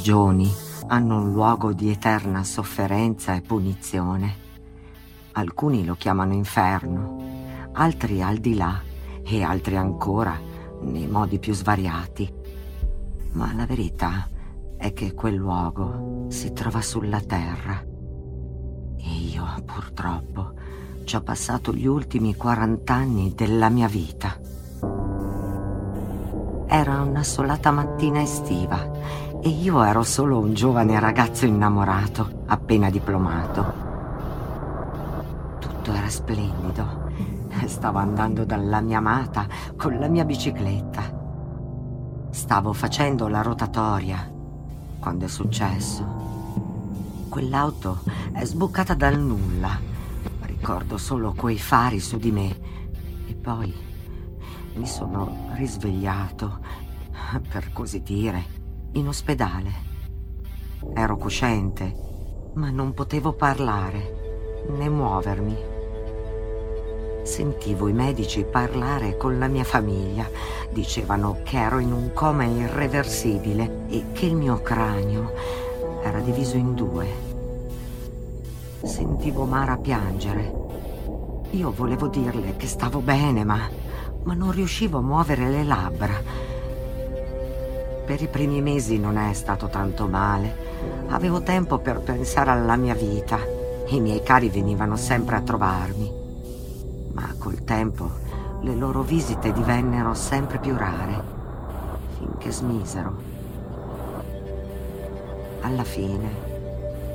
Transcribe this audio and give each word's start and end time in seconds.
religioni 0.00 0.52
hanno 0.88 1.20
un 1.20 1.32
luogo 1.32 1.72
di 1.72 1.90
eterna 1.90 2.42
sofferenza 2.42 3.34
e 3.34 3.40
punizione. 3.42 4.36
Alcuni 5.32 5.84
lo 5.84 5.94
chiamano 5.94 6.34
inferno, 6.34 7.70
altri 7.72 8.22
al 8.22 8.38
di 8.38 8.54
là 8.54 8.80
e 9.24 9.42
altri 9.42 9.76
ancora 9.76 10.38
nei 10.82 11.06
modi 11.06 11.38
più 11.38 11.54
svariati. 11.54 12.32
Ma 13.32 13.52
la 13.54 13.66
verità 13.66 14.28
è 14.76 14.92
che 14.92 15.14
quel 15.14 15.34
luogo 15.34 16.26
si 16.28 16.52
trova 16.52 16.80
sulla 16.82 17.20
terra. 17.20 17.82
E 18.98 19.10
io, 19.32 19.44
purtroppo, 19.64 20.54
ci 21.04 21.16
ho 21.16 21.22
passato 21.22 21.72
gli 21.72 21.86
ultimi 21.86 22.34
40 22.34 22.92
anni 22.92 23.32
della 23.34 23.68
mia 23.68 23.88
vita. 23.88 24.38
Era 26.72 27.00
una 27.00 27.24
solata 27.24 27.72
mattina 27.72 28.22
estiva 28.22 28.88
e 29.42 29.48
io 29.48 29.82
ero 29.82 30.04
solo 30.04 30.38
un 30.38 30.54
giovane 30.54 31.00
ragazzo 31.00 31.44
innamorato, 31.44 32.44
appena 32.46 32.88
diplomato. 32.90 33.72
Tutto 35.58 35.92
era 35.92 36.08
splendido. 36.08 37.10
Stavo 37.64 37.98
andando 37.98 38.44
dalla 38.44 38.80
mia 38.80 38.98
amata 38.98 39.48
con 39.76 39.98
la 39.98 40.06
mia 40.06 40.24
bicicletta. 40.24 41.02
Stavo 42.30 42.72
facendo 42.72 43.26
la 43.26 43.42
rotatoria 43.42 44.30
quando 45.00 45.24
è 45.24 45.28
successo. 45.28 46.04
Quell'auto 47.28 47.98
è 48.30 48.44
sbucata 48.44 48.94
dal 48.94 49.18
nulla. 49.18 49.76
Ricordo 50.42 50.98
solo 50.98 51.34
quei 51.36 51.58
fari 51.58 51.98
su 51.98 52.16
di 52.16 52.30
me. 52.30 52.56
E 53.26 53.34
poi 53.34 53.88
mi 54.74 54.86
sono 54.86 55.48
risvegliato, 55.54 56.58
per 57.48 57.72
così 57.72 58.02
dire 58.02 58.58
in 58.92 59.08
ospedale. 59.08 59.88
Ero 60.94 61.16
cosciente, 61.16 61.94
ma 62.54 62.70
non 62.70 62.92
potevo 62.94 63.32
parlare 63.32 64.64
né 64.68 64.88
muovermi. 64.88 65.78
Sentivo 67.22 67.86
i 67.86 67.92
medici 67.92 68.44
parlare 68.44 69.16
con 69.16 69.38
la 69.38 69.46
mia 69.46 69.64
famiglia. 69.64 70.28
Dicevano 70.72 71.40
che 71.44 71.58
ero 71.58 71.78
in 71.78 71.92
un 71.92 72.12
coma 72.12 72.44
irreversibile 72.44 73.86
e 73.88 74.06
che 74.12 74.26
il 74.26 74.34
mio 74.34 74.62
cranio 74.62 75.32
era 76.02 76.18
diviso 76.20 76.56
in 76.56 76.74
due. 76.74 77.06
Sentivo 78.82 79.44
Mara 79.44 79.76
piangere. 79.76 80.52
Io 81.50 81.70
volevo 81.72 82.08
dirle 82.08 82.56
che 82.56 82.66
stavo 82.66 83.00
bene, 83.00 83.44
ma, 83.44 83.68
ma 84.22 84.34
non 84.34 84.52
riuscivo 84.52 84.98
a 84.98 85.02
muovere 85.02 85.48
le 85.48 85.64
labbra. 85.64 86.14
Per 88.04 88.20
i 88.20 88.28
primi 88.28 88.60
mesi 88.60 88.98
non 88.98 89.16
è 89.16 89.32
stato 89.32 89.68
tanto 89.68 90.06
male. 90.06 90.68
Avevo 91.08 91.42
tempo 91.42 91.78
per 91.78 92.00
pensare 92.00 92.50
alla 92.50 92.76
mia 92.76 92.94
vita. 92.94 93.38
I 93.86 94.00
miei 94.00 94.22
cari 94.22 94.48
venivano 94.48 94.96
sempre 94.96 95.36
a 95.36 95.40
trovarmi. 95.40 96.12
Ma 97.12 97.34
col 97.38 97.64
tempo 97.64 98.10
le 98.62 98.74
loro 98.74 99.02
visite 99.02 99.52
divennero 99.52 100.14
sempre 100.14 100.58
più 100.58 100.76
rare, 100.76 101.22
finché 102.18 102.50
smisero. 102.50 103.28
Alla 105.62 105.84
fine 105.84 106.48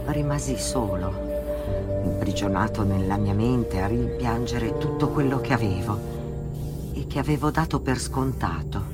rimasi 0.07 0.57
solo, 0.57 1.13
imprigionato 2.03 2.83
nella 2.83 3.17
mia 3.17 3.33
mente 3.33 3.81
a 3.81 3.87
rimpiangere 3.87 4.77
tutto 4.77 5.09
quello 5.09 5.39
che 5.39 5.53
avevo 5.53 6.14
e 6.95 7.07
che 7.07 7.19
avevo 7.19 7.51
dato 7.51 7.81
per 7.81 7.99
scontato. 7.99 8.93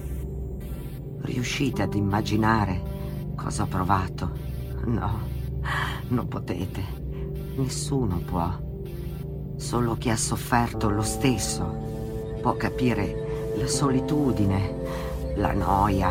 Riuscite 1.21 1.83
ad 1.83 1.93
immaginare 1.93 2.81
cosa 3.35 3.63
ho 3.63 3.67
provato? 3.67 4.31
No, 4.85 5.19
non 6.07 6.27
potete. 6.27 6.81
Nessuno 7.55 8.17
può. 8.17 8.51
Solo 9.57 9.95
chi 9.97 10.09
ha 10.09 10.17
sofferto 10.17 10.89
lo 10.89 11.03
stesso 11.03 12.39
può 12.41 12.55
capire 12.55 13.53
la 13.57 13.67
solitudine, 13.67 15.33
la 15.35 15.53
noia. 15.53 16.09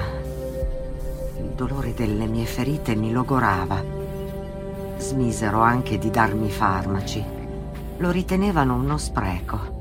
Il 1.39 1.53
dolore 1.57 1.93
delle 1.93 2.27
mie 2.27 2.45
ferite 2.45 2.95
mi 2.95 3.11
logorava. 3.11 3.83
Smisero 4.99 5.61
anche 5.61 5.99
di 5.99 6.11
darmi 6.11 6.51
farmaci. 6.51 7.25
Lo 7.97 8.11
ritenevano 8.11 8.77
uno 8.77 8.97
spreco. 8.97 9.80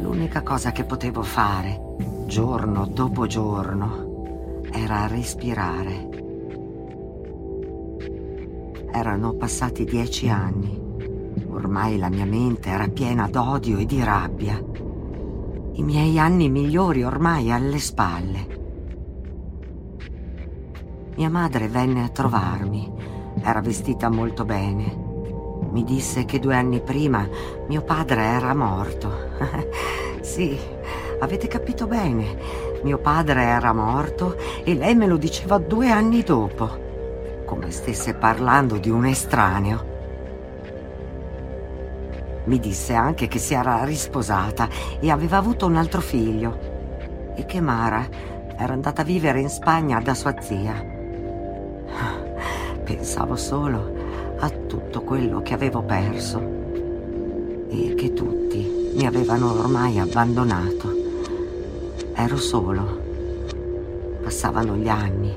L'unica 0.00 0.42
cosa 0.42 0.72
che 0.72 0.84
potevo 0.84 1.22
fare 1.22 1.88
giorno 2.30 2.86
dopo 2.86 3.26
giorno, 3.26 4.62
era 4.70 5.08
respirare. 5.08 6.08
Erano 8.92 9.34
passati 9.34 9.84
dieci 9.84 10.28
anni. 10.28 10.78
Ormai 11.48 11.98
la 11.98 12.08
mia 12.08 12.24
mente 12.24 12.68
era 12.68 12.86
piena 12.86 13.28
d'odio 13.28 13.78
e 13.78 13.84
di 13.84 14.02
rabbia. 14.04 14.62
I 15.72 15.82
miei 15.82 16.20
anni 16.20 16.48
migliori 16.48 17.02
ormai 17.02 17.50
alle 17.50 17.78
spalle. 17.80 18.58
Mia 21.16 21.30
madre 21.30 21.66
venne 21.66 22.04
a 22.04 22.08
trovarmi. 22.10 22.92
Era 23.42 23.60
vestita 23.60 24.08
molto 24.08 24.44
bene. 24.44 25.09
Mi 25.70 25.84
disse 25.84 26.24
che 26.24 26.38
due 26.38 26.54
anni 26.54 26.80
prima 26.80 27.28
mio 27.68 27.82
padre 27.82 28.22
era 28.22 28.54
morto. 28.54 29.10
sì, 30.20 30.58
Avete 31.20 31.48
capito 31.48 31.86
bene. 31.86 32.38
Mio 32.82 32.96
padre 32.96 33.42
era 33.42 33.74
morto 33.74 34.36
e 34.64 34.74
lei 34.74 34.94
me 34.94 35.06
lo 35.06 35.18
diceva 35.18 35.58
due 35.58 35.90
anni 35.90 36.22
dopo, 36.22 37.42
come 37.44 37.70
stesse 37.70 38.14
parlando 38.14 38.78
di 38.78 38.88
un 38.88 39.04
estraneo. 39.04 39.88
Mi 42.44 42.58
disse 42.58 42.94
anche 42.94 43.28
che 43.28 43.38
si 43.38 43.52
era 43.52 43.84
risposata 43.84 44.66
e 44.98 45.10
aveva 45.10 45.36
avuto 45.36 45.66
un 45.66 45.76
altro 45.76 46.00
figlio 46.00 47.34
e 47.36 47.44
che 47.44 47.60
Mara 47.60 48.08
era 48.56 48.72
andata 48.72 49.02
a 49.02 49.04
vivere 49.04 49.40
in 49.40 49.50
Spagna 49.50 50.00
da 50.00 50.14
sua 50.14 50.40
zia. 50.40 50.72
Pensavo 52.82 53.36
solo 53.36 53.99
a 54.40 54.48
tutto 54.48 55.02
quello 55.02 55.42
che 55.42 55.54
avevo 55.54 55.82
perso 55.82 56.38
e 57.68 57.94
che 57.94 58.12
tutti 58.12 58.92
mi 58.94 59.06
avevano 59.06 59.52
ormai 59.52 59.98
abbandonato. 59.98 60.92
Ero 62.14 62.36
solo. 62.36 62.98
Passavano 64.22 64.76
gli 64.76 64.88
anni 64.88 65.34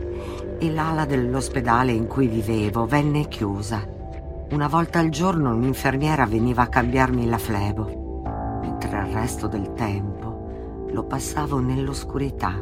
e 0.57 0.71
l'ala 0.71 1.05
dell'ospedale 1.05 1.91
in 1.91 2.07
cui 2.07 2.27
vivevo 2.27 2.85
venne 2.85 3.27
chiusa. 3.27 3.85
Una 4.51 4.67
volta 4.67 4.99
al 4.99 5.09
giorno 5.09 5.53
un'infermiera 5.53 6.25
veniva 6.25 6.63
a 6.63 6.67
cambiarmi 6.67 7.27
la 7.27 7.37
flebo, 7.37 8.21
mentre 8.61 8.99
il 8.99 9.13
resto 9.13 9.47
del 9.47 9.73
tempo 9.73 10.87
lo 10.91 11.03
passavo 11.03 11.59
nell'oscurità 11.59 12.53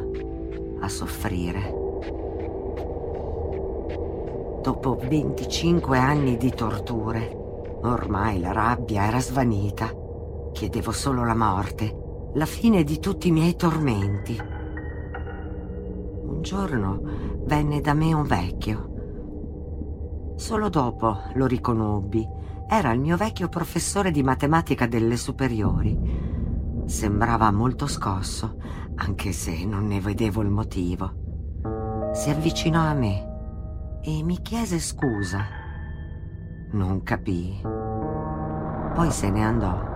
a 0.80 0.88
soffrire. 0.88 1.81
Dopo 4.62 4.94
25 4.94 5.98
anni 5.98 6.36
di 6.36 6.50
torture, 6.50 7.36
ormai 7.82 8.38
la 8.38 8.52
rabbia 8.52 9.06
era 9.06 9.18
svanita. 9.18 9.92
Chiedevo 10.52 10.92
solo 10.92 11.24
la 11.24 11.34
morte 11.34 12.30
la 12.34 12.46
fine 12.46 12.84
di 12.84 13.00
tutti 13.00 13.26
i 13.26 13.32
miei 13.32 13.56
tormenti. 13.56 14.40
Un 16.22 16.42
giorno 16.42 17.00
venne 17.44 17.80
da 17.80 17.92
me 17.92 18.12
un 18.12 18.22
vecchio. 18.22 20.34
Solo 20.36 20.68
dopo 20.68 21.22
lo 21.34 21.46
riconobbi. 21.46 22.24
Era 22.68 22.92
il 22.92 23.00
mio 23.00 23.16
vecchio 23.16 23.48
professore 23.48 24.12
di 24.12 24.22
matematica 24.22 24.86
delle 24.86 25.16
superiori. 25.16 25.98
Sembrava 26.86 27.50
molto 27.50 27.88
scosso, 27.88 28.58
anche 28.94 29.32
se 29.32 29.64
non 29.64 29.88
ne 29.88 30.00
vedevo 30.00 30.40
il 30.40 30.50
motivo. 30.50 32.10
Si 32.12 32.30
avvicinò 32.30 32.80
a 32.80 32.94
me 32.94 33.30
e 34.04 34.22
mi 34.24 34.42
chiese 34.42 34.80
scusa. 34.80 35.46
Non 36.72 37.04
capii. 37.04 37.60
Poi 38.94 39.10
se 39.12 39.30
ne 39.30 39.44
andò. 39.44 39.90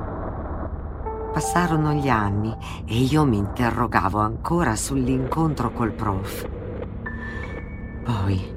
Passarono 1.32 1.93
gli 1.93 2.08
anni 2.08 2.55
e 2.87 2.99
io 2.99 3.25
mi 3.25 3.37
interrogavo 3.37 4.20
ancora 4.20 4.76
sull'incontro 4.76 5.73
col 5.73 5.93
prof. 5.93 6.49
Poi, 8.05 8.55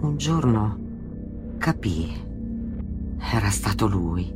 un 0.00 0.16
giorno, 0.16 0.78
capii. 1.58 2.26
Era 3.18 3.50
stato 3.50 3.88
lui. 3.88 4.32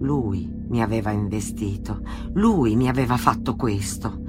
Lui 0.00 0.50
mi 0.68 0.82
aveva 0.82 1.12
investito. 1.12 2.00
Lui 2.32 2.74
mi 2.74 2.88
aveva 2.88 3.16
fatto 3.16 3.54
questo. 3.54 4.20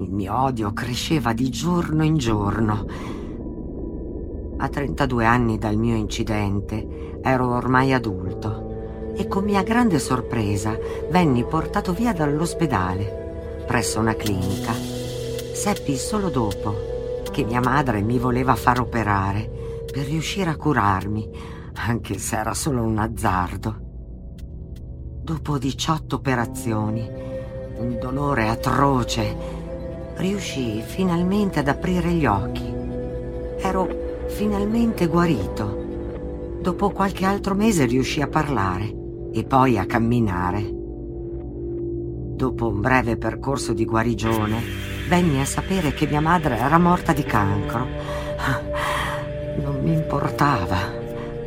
Il 0.00 0.10
mio 0.10 0.34
odio 0.34 0.72
cresceva 0.72 1.34
di 1.34 1.50
giorno 1.50 2.02
in 2.02 2.16
giorno. 2.16 2.86
A 4.64 4.68
32 4.70 5.26
anni 5.26 5.58
dal 5.58 5.76
mio 5.76 5.94
incidente 5.94 7.18
ero 7.22 7.54
ormai 7.54 7.92
adulto 7.92 9.12
e 9.14 9.28
con 9.28 9.44
mia 9.44 9.62
grande 9.62 9.98
sorpresa 9.98 10.74
venni 11.10 11.44
portato 11.44 11.92
via 11.92 12.14
dall'ospedale, 12.14 13.64
presso 13.66 14.00
una 14.00 14.14
clinica. 14.14 14.72
Seppi 14.72 15.98
solo 15.98 16.30
dopo 16.30 16.74
che 17.30 17.44
mia 17.44 17.60
madre 17.60 18.00
mi 18.00 18.18
voleva 18.18 18.54
far 18.54 18.80
operare 18.80 19.82
per 19.92 20.06
riuscire 20.06 20.48
a 20.48 20.56
curarmi, 20.56 21.28
anche 21.74 22.16
se 22.16 22.38
era 22.38 22.54
solo 22.54 22.80
un 22.84 22.96
azzardo. 22.96 23.76
Dopo 25.20 25.58
18 25.58 26.16
operazioni, 26.16 27.06
un 27.76 27.98
dolore 28.00 28.48
atroce, 28.48 29.36
riuscii 30.14 30.80
finalmente 30.80 31.58
ad 31.58 31.68
aprire 31.68 32.10
gli 32.12 32.24
occhi. 32.24 32.72
Ero 33.58 34.03
finalmente 34.34 35.06
guarito. 35.06 36.58
Dopo 36.60 36.90
qualche 36.90 37.24
altro 37.24 37.54
mese 37.54 37.86
riuscii 37.86 38.22
a 38.22 38.26
parlare 38.26 38.92
e 39.32 39.44
poi 39.44 39.78
a 39.78 39.86
camminare. 39.86 40.68
Dopo 42.34 42.66
un 42.66 42.80
breve 42.80 43.16
percorso 43.16 43.72
di 43.72 43.84
guarigione, 43.84 44.60
venni 45.08 45.40
a 45.40 45.44
sapere 45.44 45.92
che 45.92 46.08
mia 46.08 46.20
madre 46.20 46.58
era 46.58 46.78
morta 46.78 47.12
di 47.12 47.22
cancro. 47.22 47.86
Non 49.62 49.80
mi 49.82 49.92
importava. 49.92 50.78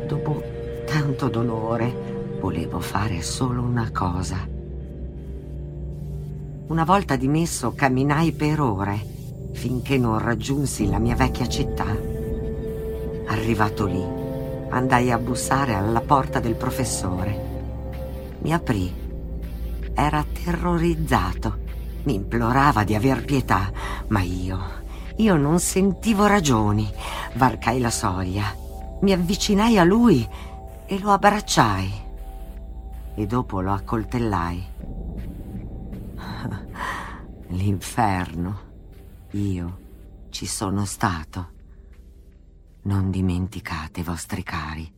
Dopo 0.06 0.42
tanto 0.86 1.28
dolore, 1.28 2.38
volevo 2.40 2.80
fare 2.80 3.20
solo 3.20 3.60
una 3.60 3.90
cosa. 3.92 4.38
Una 6.68 6.84
volta 6.84 7.16
dimesso, 7.16 7.74
camminai 7.76 8.32
per 8.32 8.60
ore 8.60 9.16
finché 9.52 9.98
non 9.98 10.18
raggiunsi 10.18 10.88
la 10.88 10.98
mia 10.98 11.16
vecchia 11.16 11.48
città. 11.48 12.07
Arrivato 13.28 13.84
lì, 13.84 14.02
andai 14.70 15.12
a 15.12 15.18
bussare 15.18 15.74
alla 15.74 16.00
porta 16.00 16.40
del 16.40 16.54
professore. 16.54 18.36
Mi 18.40 18.52
aprì. 18.52 19.06
Era 19.94 20.24
terrorizzato. 20.24 21.66
Mi 22.04 22.14
implorava 22.14 22.84
di 22.84 22.94
aver 22.94 23.24
pietà, 23.24 23.70
ma 24.08 24.20
io, 24.20 24.58
io 25.16 25.36
non 25.36 25.60
sentivo 25.60 26.26
ragioni. 26.26 26.90
Varcai 27.34 27.80
la 27.80 27.90
soglia, 27.90 28.54
mi 29.00 29.12
avvicinai 29.12 29.78
a 29.78 29.84
lui 29.84 30.26
e 30.86 30.98
lo 31.00 31.10
abbracciai. 31.10 32.06
E 33.14 33.26
dopo 33.26 33.60
lo 33.60 33.72
accoltellai. 33.72 34.66
L'inferno. 37.48 38.60
Io 39.32 39.78
ci 40.30 40.46
sono 40.46 40.86
stato. 40.86 41.56
Non 42.88 43.10
dimenticate, 43.10 44.02
vostri 44.02 44.42
cari 44.42 44.97